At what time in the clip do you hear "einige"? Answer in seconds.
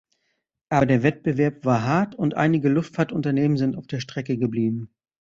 2.33-2.69